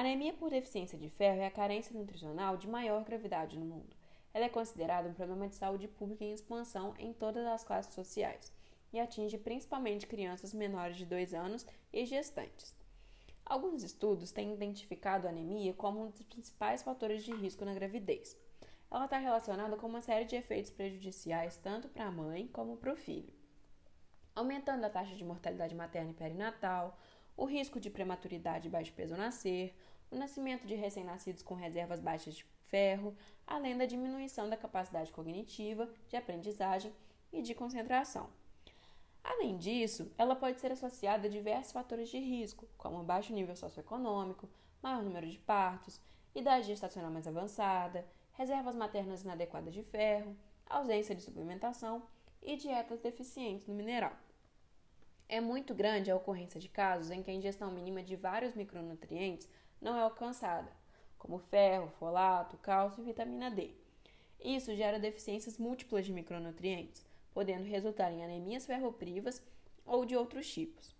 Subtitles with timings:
[0.00, 3.94] Anemia por deficiência de ferro é a carência nutricional de maior gravidade no mundo.
[4.32, 8.50] Ela é considerada um problema de saúde pública em expansão em todas as classes sociais
[8.94, 12.74] e atinge principalmente crianças menores de 2 anos e gestantes.
[13.44, 18.34] Alguns estudos têm identificado a anemia como um dos principais fatores de risco na gravidez.
[18.90, 22.90] Ela está relacionada com uma série de efeitos prejudiciais tanto para a mãe como para
[22.90, 23.34] o filho,
[24.34, 25.14] aumentando a taxa
[27.40, 29.74] o risco de prematuridade e baixo peso ao nascer,
[30.10, 35.88] o nascimento de recém-nascidos com reservas baixas de ferro, além da diminuição da capacidade cognitiva,
[36.10, 36.92] de aprendizagem
[37.32, 38.28] e de concentração.
[39.24, 43.56] Além disso, ela pode ser associada a diversos fatores de risco, como um baixo nível
[43.56, 44.46] socioeconômico,
[44.82, 45.98] maior número de partos,
[46.34, 50.36] idade gestacional mais avançada, reservas maternas inadequadas de ferro,
[50.68, 52.02] ausência de suplementação
[52.42, 54.12] e dietas deficientes no mineral.
[55.32, 59.48] É muito grande a ocorrência de casos em que a ingestão mínima de vários micronutrientes
[59.80, 60.68] não é alcançada,
[61.16, 63.70] como ferro, folato, cálcio e vitamina D.
[64.40, 69.40] Isso gera deficiências múltiplas de micronutrientes, podendo resultar em anemias ferroprivas
[69.86, 70.92] ou de outros tipos.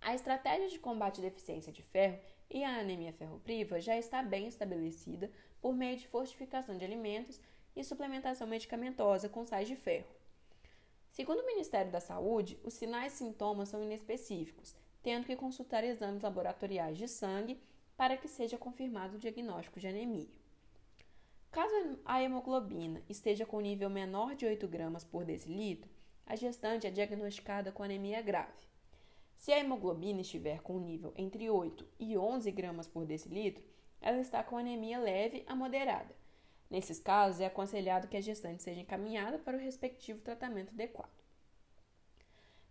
[0.00, 2.18] A estratégia de combate à de ferro
[2.50, 7.40] e à anemia ferropriva já está bem estabelecida por meio de fortificação de alimentos
[7.76, 10.08] e suplementação medicamentosa com sais de ferro.
[11.12, 13.34] Segundo o Ministério da Saúde, os sinais e
[13.66, 17.62] são inespecíficos, tendo que consultar exames laboratoriais de sangue
[17.98, 20.30] para que seja confirmado o diagnóstico de anemia.
[21.50, 25.90] Caso a hemoglobina esteja com nível menor de 8 gramas por decilitro,
[26.24, 28.66] a gestante é diagnosticada com anemia grave.
[29.36, 33.62] Se a hemoglobina estiver com nível entre 8 e 11 gramas por decilitro,
[34.00, 35.54] ela está com anemia leve a
[36.72, 41.10] Nesses casos, é aconselhado que a gestante seja encaminhada para o respectivo tratamento adequado.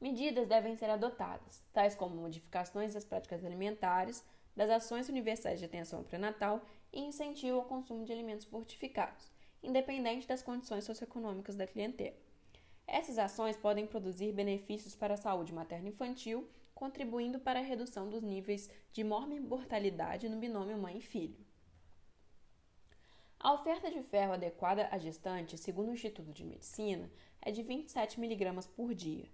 [0.00, 4.24] Medidas devem ser adotadas, tais como modificações das práticas alimentares,
[4.54, 6.16] das ações universais de atenção pré
[6.92, 9.32] e incentivo ao consumo de alimentos fortificados,
[9.64, 12.14] independente das condições socioeconômicas da clientela.
[12.86, 18.22] Essas ações podem produzir benefícios para a saúde materno-infantil, e contribuindo para a redução dos
[18.22, 19.04] níveis de e
[19.42, 21.02] mortalidade no binômio mãe e
[23.40, 27.08] A oferta de ferro adequada à gestante, segundo o Instituto de Medicina,
[27.40, 28.36] é de 27 e
[28.74, 29.26] por dia.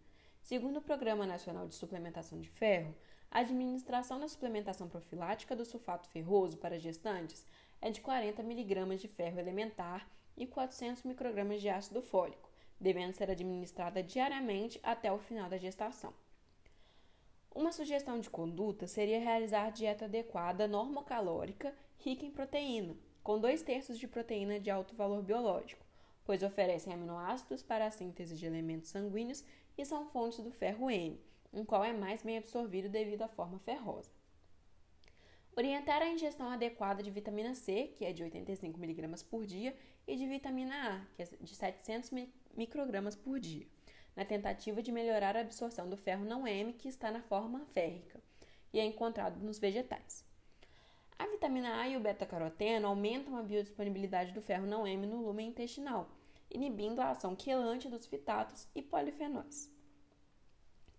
[0.42, 2.94] Segundo o Programa Nacional de Suplementação de Ferro,
[3.30, 7.46] a administração da suplementação profilática do sulfato ferroso para gestantes
[7.80, 13.30] é de 40 miligramas de ferro elementar e 400 microgramas de ácido fólico, devendo ser
[13.30, 16.12] administrada diariamente até o final da gestação.
[17.54, 21.74] Uma sugestão de conduta seria realizar dieta adequada normocalórica
[23.24, 25.82] com dois terços de proteína de alto valor biológico,
[26.26, 29.42] pois oferecem aminoácidos para a síntese de elementos sanguíneos
[29.78, 31.18] e são fontes do ferro N,
[31.50, 34.10] um qual é mais bem absorvido devido à forma ferrosa.
[35.56, 39.74] Orientar a ingestão adequada de vitamina C, que é de 85 e por dia,
[40.06, 41.26] e de vitamina A, que é
[42.04, 43.66] de microgramas por dia,
[44.14, 48.20] na tentativa de melhorar a absorção do ferro não M que está na forma férrica
[48.70, 50.22] e é encontrado nos vegetais.
[51.44, 56.08] vitamina A e o beta-caroteno a biodisponibilidade do ferro não M no lúmen intestinal,
[56.50, 59.70] inibindo a ação quelante dos fitatos e polifenóis.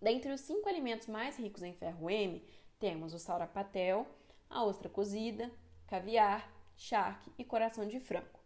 [0.00, 2.44] Dentre os cinco alimentos mais ricos em ferro M,
[2.78, 4.06] temos o saurapatel,
[4.48, 5.50] a ostra cozida,
[5.88, 8.38] caviar, charque e coração de frango.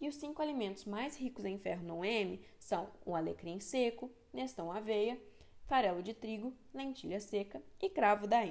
[0.00, 4.70] E os cinco alimentos mais ricos em ferro não M são o alecrim seco, nestão
[4.70, 5.20] aveia,
[5.66, 8.44] farelo de trigo, lentilha seca e cravo da